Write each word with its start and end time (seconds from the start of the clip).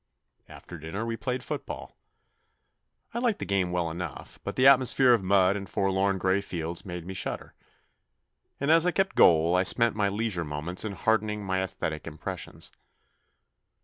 After 0.49 0.79
dinner 0.79 1.05
we 1.05 1.15
played 1.15 1.43
football. 1.43 1.95
I 3.13 3.19
liked 3.19 3.37
the 3.37 3.45
game 3.45 3.71
well 3.71 3.91
enough, 3.91 4.39
but 4.43 4.55
the 4.55 4.65
atmosphere 4.65 5.13
of 5.13 5.21
mud 5.21 5.55
and 5.55 5.69
forlorn 5.69 6.17
grey 6.17 6.41
fields 6.41 6.83
made 6.83 7.05
me 7.05 7.13
shudder, 7.13 7.53
and 8.59 8.71
as 8.71 8.87
I 8.87 8.91
kept 8.93 9.15
goal 9.15 9.55
I 9.55 9.61
spent 9.61 9.95
my 9.95 10.09
leisure 10.09 10.43
moments 10.43 10.83
in 10.83 10.93
hardening 10.93 11.45
my 11.45 11.61
aesthetic 11.61 12.07
impressions. 12.07 12.71